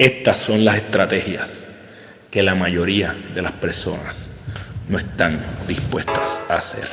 Estas 0.00 0.38
son 0.38 0.64
las 0.64 0.76
estrategias 0.78 1.50
que 2.30 2.42
la 2.42 2.54
mayoría 2.54 3.12
de 3.34 3.42
las 3.42 3.52
personas 3.52 4.30
no 4.88 4.96
están 4.96 5.44
dispuestas 5.68 6.40
a 6.48 6.54
hacer. 6.54 6.88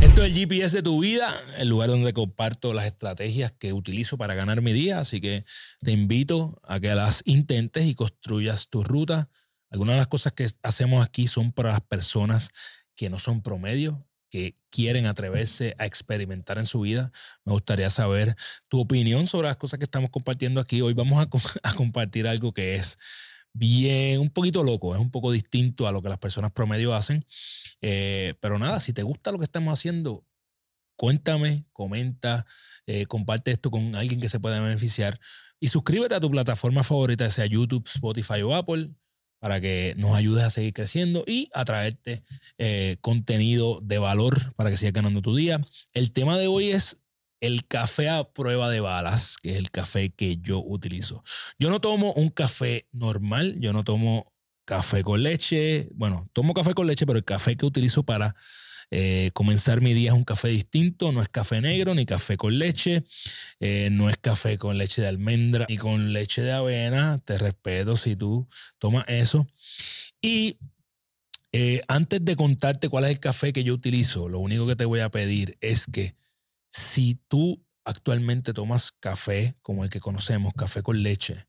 Esto 0.00 0.24
es 0.24 0.26
el 0.26 0.34
GPS 0.34 0.78
de 0.78 0.82
tu 0.82 1.00
vida, 1.00 1.32
el 1.58 1.68
lugar 1.68 1.90
donde 1.90 2.12
comparto 2.12 2.74
las 2.74 2.86
estrategias 2.86 3.52
que 3.52 3.72
utilizo 3.72 4.18
para 4.18 4.34
ganar 4.34 4.62
mi 4.62 4.72
día, 4.72 4.98
así 4.98 5.20
que 5.20 5.44
te 5.80 5.92
invito 5.92 6.60
a 6.64 6.80
que 6.80 6.92
las 6.96 7.22
intentes 7.24 7.84
y 7.84 7.94
construyas 7.94 8.68
tu 8.68 8.82
ruta. 8.82 9.28
Algunas 9.70 9.94
de 9.94 9.98
las 9.98 10.08
cosas 10.08 10.32
que 10.32 10.48
hacemos 10.64 11.06
aquí 11.06 11.28
son 11.28 11.52
para 11.52 11.70
las 11.70 11.82
personas 11.82 12.50
que 12.96 13.10
no 13.10 13.18
son 13.18 13.44
promedio, 13.44 14.04
que 14.36 14.54
quieren 14.68 15.06
atreverse 15.06 15.74
a 15.78 15.86
experimentar 15.86 16.58
en 16.58 16.66
su 16.66 16.80
vida. 16.80 17.10
Me 17.46 17.54
gustaría 17.54 17.88
saber 17.88 18.36
tu 18.68 18.78
opinión 18.78 19.26
sobre 19.26 19.48
las 19.48 19.56
cosas 19.56 19.78
que 19.78 19.84
estamos 19.84 20.10
compartiendo 20.10 20.60
aquí. 20.60 20.82
Hoy 20.82 20.92
vamos 20.92 21.26
a, 21.62 21.72
compartir 21.74 22.26
algo 22.26 22.52
que 22.52 22.74
es 22.74 22.98
bien, 23.54 24.20
un 24.20 24.28
poquito 24.28 24.62
loco, 24.62 24.94
es 24.94 25.00
un 25.00 25.10
poco 25.10 25.32
distinto 25.32 25.88
a 25.88 25.92
lo 25.92 26.02
que 26.02 26.10
las 26.10 26.18
personas 26.18 26.52
promedio 26.52 26.94
hacen. 26.94 27.24
Eh, 27.80 28.34
pero 28.40 28.58
nada, 28.58 28.78
si 28.80 28.92
te 28.92 29.02
gusta 29.02 29.32
lo 29.32 29.38
que 29.38 29.44
estamos 29.44 29.72
haciendo, 29.72 30.26
cuéntame, 30.96 31.64
comenta, 31.72 32.44
eh, 32.84 33.06
comparte 33.06 33.52
esto 33.52 33.70
con 33.70 33.96
alguien 33.96 34.20
que 34.20 34.28
se 34.28 34.38
pueda 34.38 34.60
beneficiar 34.60 35.18
y 35.58 35.68
suscríbete 35.68 36.14
a 36.14 36.20
tu 36.20 36.30
plataforma 36.30 36.82
favorita, 36.82 37.30
sea 37.30 37.46
YouTube, 37.46 37.86
Spotify 37.86 38.42
o 38.42 38.54
Apple 38.54 38.90
para 39.38 39.60
que 39.60 39.94
nos 39.96 40.16
ayudes 40.16 40.44
a 40.44 40.50
seguir 40.50 40.72
creciendo 40.72 41.24
y 41.26 41.50
a 41.52 41.64
traerte 41.64 42.22
eh, 42.58 42.96
contenido 43.00 43.80
de 43.82 43.98
valor 43.98 44.54
para 44.54 44.70
que 44.70 44.76
sigas 44.76 44.94
ganando 44.94 45.22
tu 45.22 45.34
día. 45.34 45.60
El 45.92 46.12
tema 46.12 46.38
de 46.38 46.46
hoy 46.46 46.70
es 46.70 47.02
el 47.40 47.66
café 47.66 48.08
a 48.08 48.24
prueba 48.24 48.70
de 48.70 48.80
balas, 48.80 49.36
que 49.42 49.52
es 49.52 49.58
el 49.58 49.70
café 49.70 50.10
que 50.10 50.38
yo 50.38 50.62
utilizo. 50.64 51.22
Yo 51.58 51.70
no 51.70 51.80
tomo 51.80 52.12
un 52.14 52.30
café 52.30 52.88
normal, 52.92 53.56
yo 53.60 53.72
no 53.72 53.84
tomo 53.84 54.32
café 54.64 55.02
con 55.02 55.22
leche. 55.22 55.88
Bueno, 55.94 56.28
tomo 56.32 56.54
café 56.54 56.74
con 56.74 56.86
leche, 56.86 57.06
pero 57.06 57.18
el 57.18 57.24
café 57.24 57.56
que 57.56 57.66
utilizo 57.66 58.02
para 58.02 58.34
eh, 58.90 59.30
comenzar 59.34 59.80
mi 59.80 59.94
día 59.94 60.10
es 60.10 60.16
un 60.16 60.24
café 60.24 60.48
distinto, 60.48 61.10
no 61.10 61.22
es 61.22 61.28
café 61.28 61.60
negro 61.60 61.94
ni 61.94 62.06
café 62.06 62.36
con 62.36 62.58
leche, 62.58 63.04
eh, 63.58 63.88
no 63.90 64.08
es 64.08 64.16
café 64.18 64.58
con 64.58 64.78
leche 64.78 65.02
de 65.02 65.08
almendra 65.08 65.66
ni 65.68 65.76
con 65.76 66.12
leche 66.12 66.42
de 66.42 66.52
avena. 66.52 67.18
Te 67.18 67.38
respeto 67.38 67.96
si 67.96 68.16
tú 68.16 68.48
tomas 68.78 69.04
eso. 69.08 69.46
Y 70.20 70.58
eh, 71.52 71.82
antes 71.88 72.24
de 72.24 72.36
contarte 72.36 72.88
cuál 72.88 73.04
es 73.04 73.10
el 73.10 73.20
café 73.20 73.52
que 73.52 73.64
yo 73.64 73.74
utilizo, 73.74 74.28
lo 74.28 74.38
único 74.38 74.66
que 74.66 74.76
te 74.76 74.84
voy 74.84 75.00
a 75.00 75.10
pedir 75.10 75.56
es 75.60 75.86
que 75.86 76.14
si 76.70 77.18
tú 77.28 77.64
actualmente 77.84 78.52
tomas 78.52 78.92
café 78.92 79.56
como 79.62 79.84
el 79.84 79.90
que 79.90 80.00
conocemos, 80.00 80.52
café 80.54 80.82
con 80.82 81.02
leche, 81.02 81.46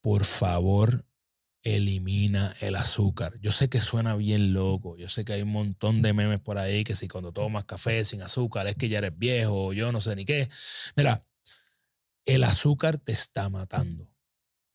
por 0.00 0.24
favor 0.24 1.04
elimina 1.76 2.56
el 2.60 2.76
azúcar. 2.76 3.38
Yo 3.40 3.50
sé 3.50 3.68
que 3.68 3.80
suena 3.80 4.14
bien 4.16 4.52
loco, 4.52 4.96
yo 4.96 5.08
sé 5.08 5.24
que 5.24 5.34
hay 5.34 5.42
un 5.42 5.52
montón 5.52 6.02
de 6.02 6.12
memes 6.12 6.40
por 6.40 6.58
ahí 6.58 6.84
que 6.84 6.94
si 6.94 7.08
cuando 7.08 7.32
tomas 7.32 7.64
café 7.64 8.04
sin 8.04 8.22
azúcar 8.22 8.66
es 8.66 8.74
que 8.74 8.88
ya 8.88 8.98
eres 8.98 9.18
viejo, 9.18 9.72
yo 9.72 9.92
no 9.92 10.00
sé 10.00 10.16
ni 10.16 10.24
qué. 10.24 10.48
Mira, 10.96 11.24
el 12.26 12.44
azúcar 12.44 12.98
te 12.98 13.12
está 13.12 13.48
matando. 13.48 14.10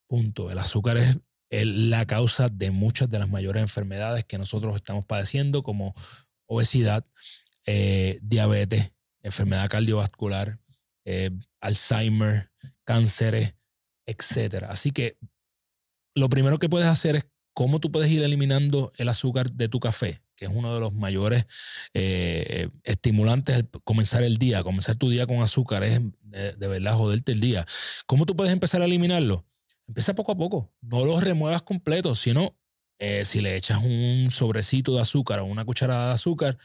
Punto. 0.08 0.52
El 0.52 0.60
azúcar 0.60 0.98
es 0.98 1.18
la 1.50 2.06
causa 2.06 2.48
de 2.50 2.72
muchas 2.72 3.10
de 3.10 3.20
las 3.20 3.30
mayores 3.30 3.62
enfermedades 3.62 4.26
que 4.26 4.38
nosotros 4.38 4.76
estamos 4.76 5.06
padeciendo, 5.06 5.64
como 5.64 5.94
obesidad, 6.48 7.06
eh, 7.66 8.20
diabetes, 8.22 8.92
enfermedad 9.22 9.70
cardiovascular, 9.70 10.60
eh, 11.06 11.32
Alzheimer, 11.62 12.52
cánceres, 12.84 13.56
etc. 14.06 14.66
Así 14.70 14.92
que 14.92 15.18
lo 16.16 16.30
primero 16.30 16.60
que 16.60 16.70
puedes 16.70 16.88
hacer 16.88 17.16
es 17.16 17.26
cómo 17.54 17.80
tú 17.80 17.92
puedes 17.92 18.10
ir 18.12 18.24
eliminando 18.24 18.92
el 18.98 19.10
azúcar 19.10 19.52
de 19.52 19.70
tu 19.70 19.80
café, 19.80 20.22
que 20.36 20.46
es 20.46 20.52
uno 20.54 20.74
de 20.74 20.80
los 20.80 20.94
mayores 20.94 21.46
eh, 21.94 22.70
estimulantes 22.84 23.56
al 23.56 23.70
comenzar 23.84 24.24
el 24.24 24.38
día. 24.38 24.64
Comenzar 24.64 24.96
tu 24.96 25.10
día 25.10 25.28
con 25.28 25.42
azúcar 25.42 25.84
es 25.84 26.02
de, 26.22 26.68
verdad 26.68 26.96
joderte 26.96 27.32
el 27.32 27.40
día. 27.40 27.66
¿Cómo 28.06 28.26
tú 28.26 28.36
puedes 28.36 28.52
empezar 28.52 28.82
a 28.82 28.86
eliminarlo? 28.86 29.46
Empieza 29.88 30.16
poco 30.16 30.32
a 30.32 30.38
poco. 30.38 30.74
No 30.82 31.06
lo 31.06 31.20
remuevas 31.20 31.62
completo, 31.62 32.16
sino 32.16 32.58
eh, 33.00 33.26
si 33.26 33.42
le 33.42 33.56
echas 33.56 33.84
un 33.84 34.30
sobrecito 34.32 34.96
de 34.96 35.02
azúcar 35.02 35.40
o 35.40 35.46
una 35.46 35.66
cucharada 35.66 36.08
de 36.08 36.14
azúcar, 36.14 36.58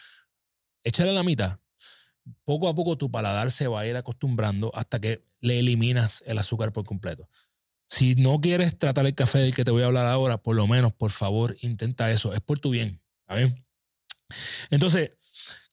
échale 0.85 1.13
la 1.13 1.23
mitad. 1.23 1.59
Poco 2.45 2.69
a 2.69 2.75
poco 2.75 2.97
tu 2.97 3.11
paladar 3.11 3.51
se 3.51 3.67
va 3.67 3.81
a 3.81 3.87
ir 3.87 3.97
acostumbrando 3.97 4.71
hasta 4.75 5.01
que 5.01 5.25
le 5.41 5.59
eliminas 5.59 6.23
el 6.27 6.39
azúcar 6.39 6.73
por 6.73 6.85
completo. 6.85 7.29
Si 7.89 8.15
no 8.15 8.41
quieres 8.41 8.79
tratar 8.79 9.07
el 9.07 9.15
café 9.15 9.39
del 9.39 9.55
que 9.55 9.65
te 9.65 9.71
voy 9.71 9.83
a 9.83 9.87
hablar 9.87 10.07
ahora, 10.07 10.37
por 10.39 10.55
lo 10.55 10.67
menos, 10.67 10.93
por 10.93 11.11
favor, 11.11 11.57
intenta 11.63 12.11
eso. 12.11 12.35
Es 12.35 12.41
por 12.41 12.61
tu 12.61 12.71
bien. 12.71 13.01
Entonces, 14.71 15.11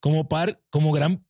como, 0.00 0.28
par, 0.28 0.60
como 0.70 0.92
gran 0.92 1.26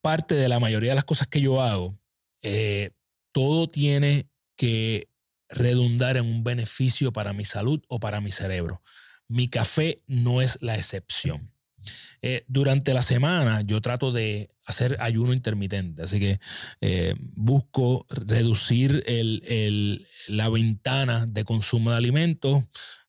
parte 0.00 0.34
de 0.34 0.48
la 0.48 0.58
mayoría 0.58 0.90
de 0.90 0.94
las 0.96 1.04
cosas 1.04 1.28
que 1.28 1.42
yo 1.42 1.60
hago, 1.60 1.98
eh, 2.42 2.92
todo 3.32 3.68
tiene 3.68 4.30
que 4.56 5.08
redundar 5.50 6.16
en 6.16 6.24
un 6.24 6.44
beneficio 6.44 7.12
para 7.12 7.32
mi 7.32 7.44
salud 7.44 7.82
o 7.88 8.00
para 8.00 8.20
mi 8.20 8.32
cerebro. 8.32 8.82
Mi 9.28 9.48
café 9.48 10.02
no 10.06 10.40
es 10.40 10.58
la 10.62 10.76
excepción. 10.76 11.52
Eh, 12.22 12.44
durante 12.48 12.94
la 12.94 13.02
semana 13.02 13.62
yo 13.62 13.80
trato 13.80 14.12
de 14.12 14.50
hacer 14.70 14.96
ayuno 15.00 15.32
intermitente, 15.32 16.02
así 16.02 16.18
que 16.18 16.40
eh, 16.80 17.14
busco 17.18 18.06
reducir 18.08 19.04
la 20.28 20.48
ventana 20.48 21.26
de 21.26 21.44
consumo 21.44 21.90
de 21.90 21.96
alimentos. 21.96 22.64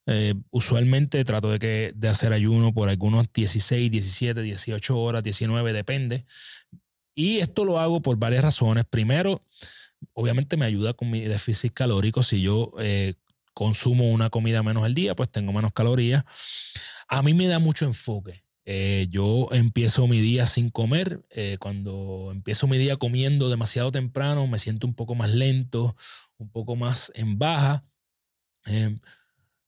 Eh, 0.07 0.33
usualmente 0.49 1.23
trato 1.23 1.51
de, 1.51 1.59
que, 1.59 1.93
de 1.95 2.07
hacer 2.09 2.33
ayuno 2.33 2.73
por 2.73 2.89
algunos 2.89 3.31
16, 3.31 3.89
17, 3.91 4.41
18 4.41 4.97
horas, 4.97 5.23
19, 5.23 5.73
depende. 5.73 6.25
Y 7.15 7.37
esto 7.37 7.65
lo 7.65 7.79
hago 7.79 8.01
por 8.01 8.17
varias 8.17 8.43
razones. 8.43 8.85
Primero, 8.89 9.45
obviamente 10.13 10.57
me 10.57 10.65
ayuda 10.65 10.93
con 10.93 11.09
mi 11.09 11.21
déficit 11.21 11.73
calórico. 11.73 12.23
Si 12.23 12.41
yo 12.41 12.73
consumo 13.53 14.09
una 14.09 14.29
comida 14.29 14.63
menos 14.63 14.83
al 14.83 14.95
día, 14.95 15.15
pues 15.15 15.29
tengo 15.29 15.53
menos 15.53 15.71
calorías. 15.73 16.25
A 17.07 17.21
mí 17.21 17.33
me 17.33 17.47
da 17.47 17.59
mucho 17.59 17.85
enfoque. 17.85 18.43
Eh, 18.65 19.07
yo 19.09 19.49
empiezo 19.51 20.07
mi 20.07 20.19
día 20.21 20.45
sin 20.45 20.69
comer. 20.69 21.23
Eh, 21.29 21.57
cuando 21.59 22.29
empiezo 22.31 22.67
mi 22.67 22.77
día 22.77 22.95
comiendo 22.95 23.49
demasiado 23.49 23.91
temprano, 23.91 24.47
me 24.47 24.59
siento 24.59 24.87
un 24.87 24.93
poco 24.95 25.15
más 25.15 25.31
lento, 25.33 25.95
un 26.37 26.49
poco 26.51 26.75
más 26.75 27.11
en 27.15 27.39
baja. 27.39 27.85
Em, 28.65 28.99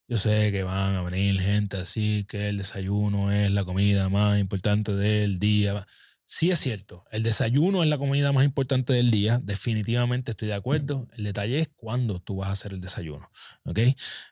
yo 0.07 0.17
sé 0.17 0.51
que 0.51 0.63
van 0.63 0.95
a 0.95 1.03
venir 1.03 1.39
gente 1.41 1.77
así, 1.77 2.25
que 2.29 2.49
el 2.49 2.57
desayuno 2.57 3.31
es 3.31 3.51
la 3.51 3.63
comida 3.65 4.09
más 4.09 4.39
importante 4.39 4.93
del 4.93 5.39
día. 5.39 5.87
Sí 6.25 6.51
es 6.51 6.59
cierto, 6.59 7.05
el 7.11 7.23
desayuno 7.23 7.83
es 7.83 7.89
la 7.89 7.97
comida 7.97 8.31
más 8.31 8.45
importante 8.45 8.93
del 8.93 9.11
día, 9.11 9.39
definitivamente 9.43 10.31
estoy 10.31 10.49
de 10.49 10.55
acuerdo. 10.55 11.07
El 11.13 11.25
detalle 11.25 11.59
es 11.59 11.69
cuándo 11.75 12.19
tú 12.21 12.37
vas 12.37 12.49
a 12.49 12.51
hacer 12.53 12.73
el 12.73 12.81
desayuno, 12.81 13.29
¿ok? 13.65 13.79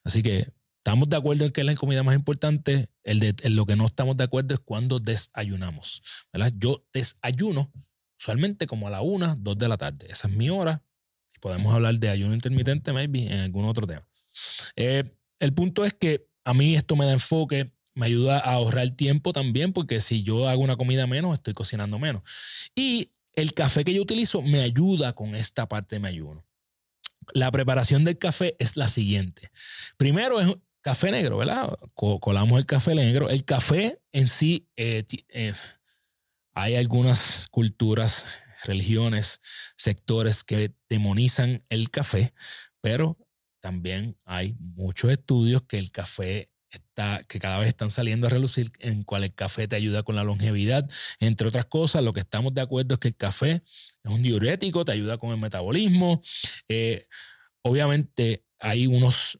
Así 0.04 0.24
que 0.24 0.52
Estamos 0.84 1.08
de 1.10 1.16
acuerdo 1.16 1.46
en 1.46 1.52
que 1.52 1.62
es 1.62 1.68
la 1.68 1.76
comida 1.76 2.02
más 2.02 2.16
importante. 2.16 2.90
El 3.04 3.20
de, 3.20 3.36
lo 3.52 3.68
que 3.68 3.76
no 3.76 3.86
estamos 3.86 4.18
de 4.18 4.24
acuerdo 4.24 4.56
es 4.56 4.60
cuando 4.60 5.00
desayunamos. 5.00 6.02
¿verdad? 6.34 6.52
Yo 6.58 6.84
desayuno 6.92 7.72
usualmente 8.20 8.66
como 8.66 8.88
a 8.88 8.90
la 8.90 9.02
una, 9.02 9.36
dos 9.40 9.60
de 9.60 9.68
la 9.68 9.78
tarde. 9.78 10.08
Esa 10.10 10.28
es 10.28 10.34
mi 10.34 10.50
hora. 10.50 10.84
Y 11.36 11.40
podemos 11.40 11.72
hablar 11.72 12.00
de 12.00 12.10
ayuno 12.10 12.34
intermitente, 12.34 12.94
maybe, 12.94 13.32
en 13.32 13.42
algún 13.42 13.66
otro 13.66 13.86
tema. 13.86 14.08
Eh, 14.76 15.04
el 15.40 15.54
punto 15.54 15.86
es 15.86 15.94
que 15.94 16.28
a 16.46 16.56
mí 16.56 16.76
esto 16.76 16.96
me 16.96 17.06
da 17.06 17.14
enfoque, 17.14 17.72
me 17.94 18.08
ayuda 18.08 18.40
a 18.40 18.54
ahorrar 18.54 18.90
tiempo 18.90 19.34
también, 19.34 19.74
porque 19.74 20.00
si 20.00 20.24
yo 20.24 20.48
hago 20.50 20.64
una 20.64 20.78
comida 20.78 21.06
menos, 21.06 21.34
estoy 21.34 21.54
cocinando 21.54 22.00
menos. 22.00 22.24
Y 22.76 23.12
el 23.34 23.54
café 23.54 23.84
que 23.84 23.94
yo 23.94 24.02
utilizo 24.02 24.42
me 24.42 24.62
ayuda 24.62 25.14
con 25.14 25.36
esta 25.36 25.68
parte 25.68 25.98
de 25.98 26.00
mi 26.00 26.08
ayuno. 26.08 26.44
La 27.34 27.52
preparación 27.52 28.04
del 28.04 28.18
café 28.18 28.56
es 28.58 28.78
la 28.78 28.88
siguiente. 28.88 29.52
Primero 29.98 30.42
es 30.42 30.56
café 30.82 31.12
negro, 31.12 31.38
¿verdad? 31.38 31.78
Colamos 31.96 32.60
el 32.60 32.66
café 32.66 32.96
negro. 32.96 33.30
El 33.30 33.46
café 33.46 34.02
en 34.12 34.28
sí, 34.28 34.68
eh, 34.76 35.06
eh, 35.30 35.54
hay 36.54 36.76
algunas 36.76 37.48
culturas, 37.50 38.26
religiones, 38.64 39.42
sectores 39.78 40.44
que 40.44 40.74
demonizan 40.90 41.64
el 41.70 41.90
café, 41.90 42.34
pero 42.82 43.18
también 43.60 44.18
hay 44.26 44.56
muchos 44.60 45.12
estudios 45.12 45.64
que 45.64 45.78
el 45.78 45.92
café 45.92 46.52
está, 46.70 47.24
que 47.28 47.40
cada 47.40 47.60
vez 47.60 47.68
están 47.70 47.92
saliendo 47.92 48.28
a 48.28 48.30
relucir, 48.30 48.72
en 48.80 49.04
cual 49.04 49.24
el 49.24 49.34
café 49.34 49.68
te 49.68 49.76
ayuda 49.76 50.04
con 50.04 50.16
la 50.16 50.24
longevidad, 50.24 50.90
entre 51.20 51.48
otras 51.48 51.66
cosas. 51.66 52.04
Lo 52.04 52.14
que 52.14 52.22
estamos 52.22 52.54
de 52.54 52.62
acuerdo 52.62 52.96
es 52.96 53.00
que 53.00 53.10
el 53.10 53.16
café 53.16 53.62
es 54.04 54.12
un 54.12 54.22
diurético, 54.24 54.86
te 54.86 54.94
ayuda 54.94 55.18
con 55.18 55.32
el 55.32 55.38
metabolismo. 55.38 56.22
Eh, 56.68 57.06
obviamente 57.62 58.46
hay 58.60 58.88
unos 58.88 59.40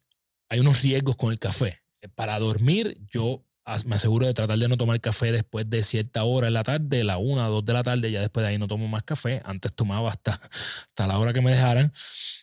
hay 0.52 0.60
unos 0.60 0.82
riesgos 0.82 1.16
con 1.16 1.32
el 1.32 1.40
café. 1.40 1.82
Eh, 2.02 2.10
para 2.10 2.38
dormir, 2.38 3.00
yo 3.10 3.46
me 3.86 3.96
aseguro 3.96 4.28
de 4.28 4.34
tratar 4.34 4.58
de 4.58 4.68
no 4.68 4.76
tomar 4.76 5.00
café 5.00 5.32
después 5.32 5.70
de 5.70 5.82
cierta 5.82 6.26
hora 6.26 6.48
en 6.48 6.54
la 6.54 6.64
tarde, 6.64 7.06
la 7.06 7.18
una, 7.18 7.48
dos 7.48 7.64
de 7.66 7.72
la 7.72 7.84
tarde, 7.84 8.12
ya 8.12 8.20
después 8.20 8.44
de 8.44 8.50
ahí 8.50 8.58
no 8.58 8.68
tomo 8.68 8.90
más 8.90 9.04
café. 9.04 9.42
Antes 9.46 9.74
tomaba 9.74 10.10
hasta, 10.12 10.32
hasta 10.90 11.08
la 11.08 11.18
hora 11.20 11.32
que 11.32 11.42
me 11.42 11.52
dejaran. 11.52 11.94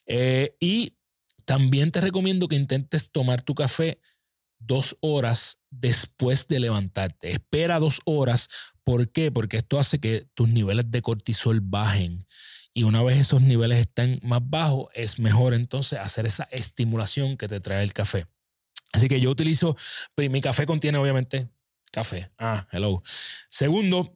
Eh, 0.07 0.57
y 0.59 0.97
también 1.45 1.91
te 1.91 2.01
recomiendo 2.01 2.49
que 2.49 2.57
intentes 2.57 3.11
tomar 3.11 3.43
tu 3.43 3.55
café 3.55 4.01
dos 4.59 4.97
horas 5.01 5.59
después 5.69 6.49
de 6.49 6.61
levantarte. 6.61 7.31
Espera 7.31 7.79
dos 7.79 8.01
horas. 8.07 8.49
¿Por 8.85 9.13
qué? 9.13 9.31
Porque 9.31 9.59
esto 9.59 9.79
hace 9.79 10.01
que 10.01 10.27
tus 10.33 10.49
niveles 10.49 10.91
de 10.91 11.03
cortisol 11.03 11.61
bajen. 11.61 12.25
Y 12.79 12.85
una 12.85 13.03
vez 13.03 13.19
esos 13.19 13.43
niveles 13.43 13.81
están 13.81 14.21
más 14.23 14.41
bajos, 14.41 14.87
es 14.95 15.19
mejor 15.19 15.53
entonces 15.53 15.99
hacer 15.99 16.27
esa 16.27 16.45
estimulación 16.45 17.37
que 17.37 17.49
te 17.49 17.59
trae 17.59 17.83
el 17.83 17.93
café. 17.93 18.29
Así 18.93 19.09
que 19.09 19.21
yo 19.21 19.33
utilizo, 19.33 19.77
pues, 20.15 20.31
mi 20.31 20.41
café 20.41 20.65
contiene 20.65 20.97
obviamente 20.97 21.49
café. 21.91 22.31
Ah, 22.39 22.69
hello. 22.71 23.03
Segundo, 23.51 24.15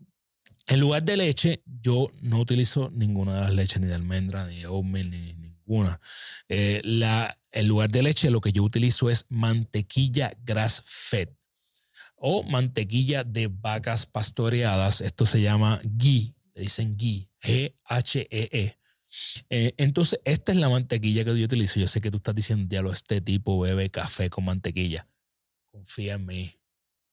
en 0.68 0.78
lugar 0.78 1.02
de 1.02 1.16
leche, 1.16 1.64
yo 1.66 2.12
no 2.20 2.38
utilizo 2.38 2.88
ninguna 2.94 3.34
de 3.34 3.40
las 3.40 3.54
leches, 3.54 3.80
ni 3.80 3.88
de 3.88 3.94
almendra, 3.94 4.46
ni 4.46 4.60
de 4.60 4.68
oatmeal, 4.68 5.10
ni 5.10 5.32
ninguna. 5.32 6.00
Eh, 6.48 6.82
la, 6.84 7.36
en 7.50 7.66
lugar 7.66 7.90
de 7.90 8.04
leche, 8.04 8.30
lo 8.30 8.40
que 8.40 8.52
yo 8.52 8.62
utilizo 8.62 9.10
es 9.10 9.26
mantequilla 9.28 10.34
grass 10.44 10.84
fed 10.86 11.30
o 12.14 12.44
mantequilla 12.44 13.24
de 13.24 13.48
vacas 13.48 14.06
pastoreadas. 14.06 15.00
Esto 15.00 15.26
se 15.26 15.40
llama 15.40 15.80
ghee, 15.82 16.36
le 16.54 16.62
dicen 16.62 16.96
ghee, 16.96 17.28
G-H-E-E. 17.40 18.78
eh, 19.50 19.74
entonces, 19.76 20.20
esta 20.24 20.52
es 20.52 20.58
la 20.58 20.68
mantequilla 20.68 21.24
que 21.24 21.38
yo 21.38 21.44
utilizo. 21.44 21.80
Yo 21.80 21.86
sé 21.86 22.00
que 22.00 22.10
tú 22.10 22.18
estás 22.18 22.34
diciendo, 22.34 22.66
diablo, 22.68 22.92
este 22.92 23.20
tipo 23.20 23.60
bebe 23.60 23.90
café 23.90 24.30
con 24.30 24.44
mantequilla. 24.44 25.08
Confía 25.70 26.14
en 26.14 26.26
mí. 26.26 26.61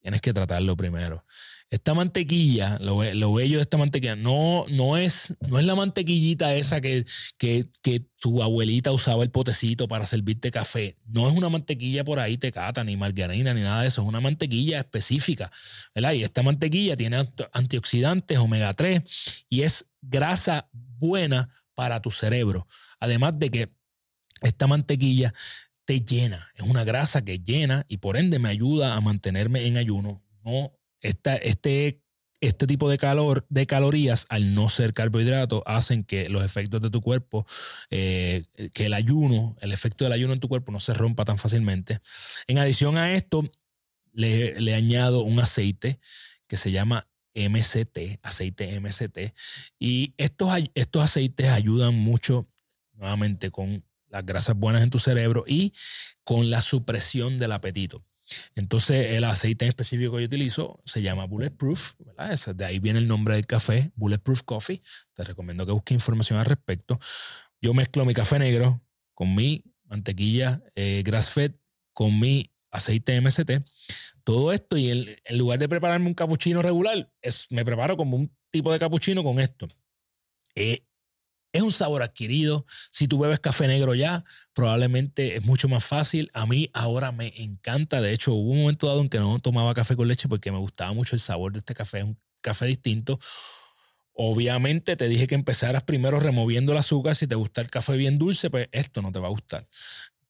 Tienes 0.02 0.22
que 0.22 0.34
tratarlo 0.34 0.78
primero. 0.78 1.26
Esta 1.70 1.94
mantequilla, 1.94 2.80
lo, 2.80 2.98
bello 2.98 3.58
de 3.58 3.62
esta 3.62 3.78
mantequilla, 3.78 4.16
no, 4.16 4.66
no, 4.70 4.98
es, 4.98 5.36
no 5.42 5.60
es 5.60 5.66
la 5.66 5.76
mantequillita 5.76 6.56
esa 6.56 6.82
que, 6.82 7.06
que, 7.38 7.70
que 7.84 8.06
su 8.16 8.42
abuelita 8.42 8.92
usaba 8.92 9.24
el 9.24 9.30
potecito 9.30 9.88
para 9.88 10.08
servirte 10.08 10.50
café. 10.50 10.98
No 11.06 11.30
es 11.30 11.36
una 11.36 11.50
mantequilla 11.50 12.04
por 12.04 12.20
ahí 12.20 12.38
tecata, 12.38 12.84
ni 12.84 12.98
margarina, 12.98 13.54
ni 13.54 13.62
nada 13.62 13.82
de 13.82 13.90
eso. 13.90 14.02
Es 14.02 14.08
una 14.08 14.22
mantequilla 14.22 14.80
específica. 14.80 15.52
¿verdad? 15.94 16.14
Y 16.14 16.24
esta 16.24 16.42
mantequilla 16.42 16.96
tiene 16.96 17.28
antioxidantes, 17.52 18.38
omega 18.40 18.74
3, 18.74 19.46
y 19.50 19.62
es 19.62 19.86
grasa 20.02 20.70
buena 20.72 21.50
para 21.76 22.02
tu 22.02 22.10
cerebro. 22.10 22.68
Además 23.00 23.38
de 23.38 23.52
que 23.52 23.70
esta 24.42 24.68
mantequilla 24.68 25.34
llena, 25.98 26.50
es 26.56 26.64
una 26.64 26.84
grasa 26.84 27.24
que 27.24 27.40
llena 27.40 27.86
y 27.88 27.98
por 27.98 28.18
ende 28.18 28.40
me 28.40 28.50
ayuda 28.50 28.96
a 28.96 29.02
mantenerme 29.02 29.66
en 29.68 29.78
ayuno. 29.78 30.24
No, 30.44 30.72
esta, 31.02 31.36
este, 31.36 32.02
este 32.42 32.68
tipo 32.68 32.90
de 32.90 32.98
calor, 32.98 33.46
de 33.50 33.66
calorías, 33.66 34.26
al 34.30 34.54
no 34.54 34.70
ser 34.70 34.94
carbohidratos, 34.94 35.62
hacen 35.66 36.04
que 36.04 36.30
los 36.30 36.44
efectos 36.44 36.82
de 36.82 36.90
tu 36.90 37.02
cuerpo, 37.02 37.46
eh, 37.90 38.46
que 38.74 38.86
el 38.86 38.94
ayuno, 38.94 39.56
el 39.62 39.72
efecto 39.72 40.06
del 40.06 40.14
ayuno 40.14 40.34
en 40.34 40.40
tu 40.40 40.48
cuerpo 40.48 40.72
no 40.72 40.80
se 40.80 40.94
rompa 40.94 41.26
tan 41.26 41.38
fácilmente. 41.38 42.00
En 42.48 42.58
adición 42.58 42.98
a 42.98 43.14
esto, 43.14 43.50
le, 44.14 44.60
le 44.60 44.74
añado 44.74 45.24
un 45.24 45.40
aceite 45.40 46.00
que 46.48 46.58
se 46.58 46.72
llama 46.72 47.08
MCT, 47.36 48.20
aceite 48.22 48.80
MCT. 48.80 49.34
Y 49.78 50.14
estos, 50.18 50.52
estos 50.74 51.04
aceites 51.04 51.48
ayudan 51.50 51.96
mucho, 51.96 52.48
nuevamente, 52.94 53.52
con 53.52 53.84
las 54.10 54.26
grasas 54.26 54.56
buenas 54.56 54.84
en 54.84 54.90
tu 54.90 55.00
cerebro 55.00 55.44
y 55.48 55.74
con 56.24 56.50
la 56.50 56.62
supresión 56.62 57.38
del 57.38 57.52
apetito. 57.52 58.04
Entonces, 58.56 59.14
el 59.14 59.24
aceite 59.24 59.66
en 59.66 59.70
específico 59.70 60.16
que 60.16 60.22
yo 60.22 60.28
utilizo 60.28 60.82
se 60.86 61.02
llama 61.02 61.26
Bulletproof, 61.26 61.94
¿verdad? 62.00 62.38
de 62.56 62.66
ahí 62.66 62.80
viene 62.80 63.00
el 63.00 63.08
nombre 63.08 63.36
del 63.36 63.48
café, 63.48 63.92
Bulletproof 63.96 64.44
Coffee. 64.44 64.82
Te 65.14 65.24
recomiendo 65.24 65.66
que 65.66 65.72
busques 65.72 65.96
información 65.96 66.38
al 66.38 66.46
respecto. 66.46 67.00
Yo 67.62 67.74
mezclo 67.74 68.06
mi 68.06 68.14
café 68.14 68.38
negro 68.38 68.82
con 69.16 69.34
mi 69.34 69.64
mantequilla 69.86 70.62
eh, 70.76 71.02
grass 71.04 71.32
fed, 71.32 71.54
con 71.94 72.20
mi 72.20 72.52
aceite 72.72 73.20
MCT 73.20 73.64
todo 74.30 74.54
esto 74.54 74.78
y 74.78 74.92
en, 74.92 75.38
lugar 75.40 75.58
de 75.58 75.68
prepararme 75.68 76.06
un 76.06 76.14
capuchino 76.14 76.62
regular, 76.62 77.12
es, 77.20 77.48
me 77.50 77.66
preparo 77.66 77.98
como 77.98 78.16
un 78.16 78.32
tipo 78.52 78.72
de 78.72 78.78
capuchino 78.78 79.24
con 79.24 79.40
esto. 79.40 79.68
Eh, 80.54 80.86
es 81.52 81.62
un 81.62 81.72
sabor 81.72 82.02
adquirido. 82.02 82.66
Si 82.92 83.08
tú 83.08 83.20
bebes 83.20 83.40
café 83.40 83.68
negro 83.68 83.96
ya, 83.96 84.24
probablemente 84.54 85.36
es 85.36 85.44
mucho 85.44 85.68
más 85.68 85.84
fácil. 85.84 86.30
A 86.34 86.46
mí 86.46 86.70
ahora 86.74 87.12
me 87.12 87.32
encanta. 87.36 88.02
De 88.02 88.14
hecho, 88.14 88.34
hubo 88.34 88.52
un 88.52 88.62
momento 88.62 88.88
dado 88.88 89.02
en 89.02 89.10
que 89.10 89.20
no 89.20 89.40
tomaba 89.40 89.74
café 89.74 89.96
con 89.96 90.08
leche 90.08 90.28
porque 90.28 90.52
me 90.52 90.60
gustaba 90.60 90.94
mucho 90.94 91.16
el 91.16 91.20
sabor 91.20 91.52
de 91.52 91.60
este 91.60 91.74
café. 91.74 92.00
Es 92.00 92.04
un 92.06 92.18
café 92.42 92.66
distinto. 92.66 93.20
Obviamente 94.14 94.96
te 94.96 95.08
dije 95.08 95.28
que 95.28 95.36
empezaras 95.36 95.84
primero 95.84 96.20
removiendo 96.20 96.72
el 96.72 96.78
azúcar. 96.78 97.16
Si 97.16 97.26
te 97.26 97.36
gusta 97.36 97.62
el 97.62 97.70
café 97.70 97.94
bien 97.98 98.18
dulce, 98.18 98.50
pues 98.50 98.68
esto 98.72 99.02
no 99.02 99.12
te 99.12 99.20
va 99.20 99.28
a 99.28 99.32
gustar. 99.32 99.68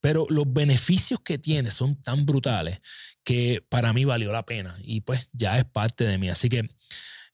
Pero 0.01 0.25
los 0.30 0.51
beneficios 0.51 1.19
que 1.19 1.38
tiene 1.38 1.71
son 1.71 2.01
tan 2.01 2.25
brutales 2.25 2.80
que 3.24 3.66
para 3.68 3.92
mí 3.92 4.06
valió 4.06 4.31
la 4.31 4.45
pena 4.45 4.77
y 4.81 5.01
pues 5.01 5.27
ya 5.33 5.57
es 5.57 5.66
parte 5.66 6.06
de 6.06 6.18
mí. 6.18 6.30
Así 6.30 6.48
que 6.48 6.69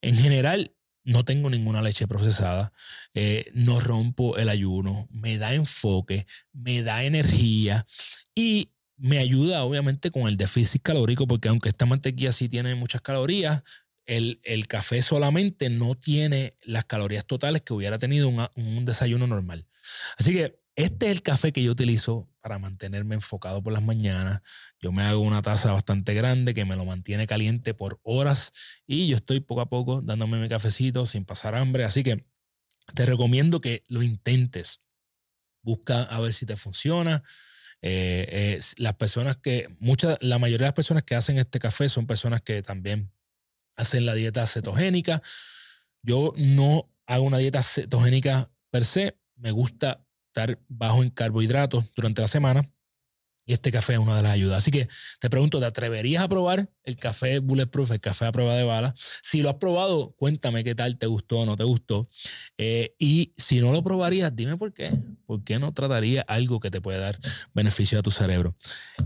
en 0.01 0.15
general 0.15 0.73
no 1.05 1.23
tengo 1.23 1.49
ninguna 1.49 1.81
leche 1.81 2.07
procesada, 2.07 2.73
eh, 3.13 3.51
no 3.53 3.79
rompo 3.79 4.37
el 4.37 4.49
ayuno, 4.49 5.07
me 5.11 5.37
da 5.37 5.53
enfoque, 5.53 6.25
me 6.51 6.81
da 6.83 7.03
energía 7.03 7.85
y 8.33 8.71
me 8.97 9.19
ayuda 9.19 9.63
obviamente 9.63 10.09
con 10.11 10.27
el 10.27 10.37
déficit 10.37 10.81
calórico 10.81 11.27
porque 11.27 11.49
aunque 11.49 11.69
esta 11.69 11.85
mantequilla 11.85 12.31
sí 12.31 12.49
tiene 12.49 12.75
muchas 12.75 13.01
calorías, 13.01 13.63
el, 14.05 14.67
café 14.67 15.01
solamente 15.01 15.69
no 15.69 15.95
tiene 15.95 16.57
las 16.63 16.85
calorías 16.85 17.25
totales 17.25 17.61
que 17.61 17.73
hubiera 17.73 17.99
tenido 17.99 18.29
un 18.29 18.85
desayuno 18.85 19.27
normal. 19.27 19.67
Así 20.17 20.33
que 20.33 20.55
este 20.75 21.05
es 21.05 21.11
el 21.13 21.21
café 21.21 21.53
que 21.53 21.63
yo 21.63 21.71
utilizo 21.71 22.29
para 22.41 22.59
mantenerme 22.59 23.15
enfocado 23.15 23.63
por 23.63 23.71
las 23.71 23.81
mañanas. 23.81 24.41
Yo 24.79 24.91
me 24.91 25.03
hago 25.03 25.21
una 25.21 25.41
taza 25.41 25.71
bastante 25.71 26.13
grande 26.13 26.53
que 26.53 26.65
me 26.65 26.75
lo 26.75 26.85
mantiene 26.85 27.27
caliente 27.27 27.73
por 27.73 27.99
horas 28.03 28.51
y 28.85 29.07
yo 29.07 29.15
estoy 29.15 29.39
poco 29.39 29.61
a 29.61 29.69
poco 29.69 30.01
dándome 30.01 30.39
mi 30.39 30.49
cafecito 30.49 31.05
sin 31.05 31.23
pasar 31.23 31.55
hambre. 31.55 31.85
Así 31.85 32.03
que 32.03 32.25
te 32.93 33.05
recomiendo 33.05 33.61
que 33.61 33.83
lo 33.87 34.03
intentes. 34.03 34.81
Busca 35.61 36.03
a 36.03 36.19
ver 36.19 36.33
si 36.33 36.45
te 36.45 36.57
funciona. 36.57 37.23
Eh, 37.81 38.25
eh, 38.29 38.59
las 38.77 38.95
personas 38.95 39.37
que, 39.37 39.69
muchas, 39.79 40.17
la 40.21 40.39
mayoría 40.39 40.65
de 40.65 40.69
las 40.69 40.73
personas 40.73 41.03
que 41.03 41.15
hacen 41.15 41.37
este 41.37 41.59
café 41.59 41.87
son 41.87 42.05
personas 42.05 42.41
que 42.41 42.61
también 42.61 43.11
hacen 43.75 44.05
la 44.05 44.13
dieta 44.13 44.45
cetogénica. 44.45 45.21
Yo 46.01 46.33
no 46.37 46.89
hago 47.05 47.23
una 47.23 47.37
dieta 47.37 47.63
cetogénica 47.63 48.49
per 48.69 48.85
se. 48.85 49.17
Me 49.35 49.51
gusta 49.51 50.05
estar 50.27 50.59
bajo 50.67 51.03
en 51.03 51.09
carbohidratos 51.09 51.85
durante 51.95 52.21
la 52.21 52.27
semana. 52.27 52.69
Y 53.47 53.53
este 53.53 53.71
café 53.71 53.93
es 53.93 53.99
una 53.99 54.17
de 54.17 54.23
las 54.23 54.31
ayudas. 54.31 54.57
Así 54.57 54.71
que 54.71 54.89
te 55.19 55.29
pregunto, 55.29 55.59
¿te 55.59 55.67
atreverías 55.67 56.23
a 56.23 56.27
probar 56.27 56.67
el 56.83 56.95
café 56.95 57.37
Bulletproof, 57.37 57.91
el 57.91 57.99
café 57.99 58.25
a 58.25 58.31
prueba 58.31 58.55
de 58.55 58.63
bala? 58.63 58.95
Si 59.21 59.41
lo 59.41 59.49
has 59.49 59.55
probado, 59.55 60.15
cuéntame 60.17 60.63
qué 60.63 60.73
tal, 60.73 60.97
te 60.97 61.05
gustó 61.05 61.39
o 61.39 61.45
no 61.45 61.55
te 61.55 61.63
gustó. 61.63 62.09
Eh, 62.57 62.95
y 62.97 63.33
si 63.37 63.59
no 63.59 63.71
lo 63.71 63.83
probarías, 63.83 64.35
dime 64.35 64.57
por 64.57 64.73
qué. 64.73 64.91
¿Por 65.27 65.43
qué 65.43 65.59
no 65.59 65.73
trataría 65.73 66.21
algo 66.21 66.59
que 66.59 66.71
te 66.71 66.81
puede 66.81 66.97
dar 66.97 67.19
beneficio 67.53 67.99
a 67.99 68.01
tu 68.01 68.09
cerebro? 68.09 68.55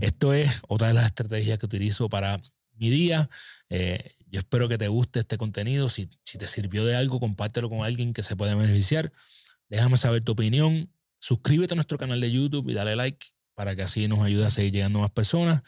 Esto 0.00 0.32
es 0.32 0.50
otra 0.68 0.88
de 0.88 0.94
las 0.94 1.04
estrategias 1.04 1.58
que 1.58 1.66
utilizo 1.66 2.08
para 2.08 2.40
mi 2.80 2.90
día. 2.90 3.30
Eh, 3.68 4.14
yo 4.28 4.40
espero 4.40 4.68
que 4.68 4.78
te 4.78 4.88
guste 4.88 5.20
este 5.20 5.38
contenido. 5.38 5.88
Si, 5.88 6.08
si 6.24 6.38
te 6.38 6.48
sirvió 6.48 6.84
de 6.84 6.96
algo, 6.96 7.20
compártelo 7.20 7.68
con 7.68 7.84
alguien 7.84 8.12
que 8.12 8.24
se 8.24 8.34
pueda 8.34 8.56
beneficiar. 8.56 9.12
Déjame 9.68 9.96
saber 9.96 10.22
tu 10.22 10.32
opinión 10.32 10.90
suscríbete 11.20 11.74
a 11.74 11.76
nuestro 11.76 11.98
canal 11.98 12.20
de 12.20 12.32
YouTube 12.32 12.68
y 12.68 12.74
dale 12.74 12.96
like 12.96 13.28
para 13.54 13.76
que 13.76 13.82
así 13.82 14.08
nos 14.08 14.18
ayude 14.20 14.46
a 14.46 14.50
seguir 14.50 14.72
llegando 14.72 14.98
a 14.98 15.02
más 15.02 15.12
personas. 15.12 15.62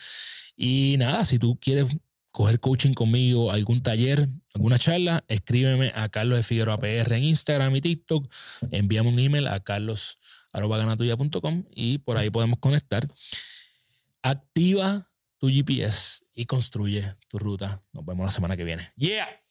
Y 0.56 0.96
nada, 0.98 1.24
si 1.24 1.38
tú 1.38 1.56
quieres 1.60 1.86
coger 2.30 2.58
coaching 2.58 2.94
conmigo, 2.94 3.52
algún 3.52 3.82
taller, 3.82 4.28
alguna 4.54 4.78
charla, 4.78 5.22
escríbeme 5.28 5.92
a 5.94 6.08
Carlos 6.08 6.38
de 6.38 6.42
Figueroa 6.42 6.80
PR 6.80 7.16
en 7.16 7.24
Instagram 7.24 7.76
y 7.76 7.82
TikTok. 7.82 8.32
Envíame 8.70 9.10
un 9.10 9.18
email 9.18 9.46
a 9.46 9.60
carlos.ganatuya.com 9.60 11.64
y 11.74 11.98
por 11.98 12.16
ahí 12.16 12.30
podemos 12.30 12.58
conectar. 12.58 13.06
Activa 14.22 15.11
tu 15.42 15.48
GPS 15.48 16.22
y 16.32 16.46
construye 16.46 17.16
tu 17.26 17.36
ruta. 17.36 17.82
Nos 17.92 18.06
vemos 18.06 18.24
la 18.24 18.30
semana 18.30 18.56
que 18.56 18.62
viene. 18.62 18.92
Yeah. 18.94 19.41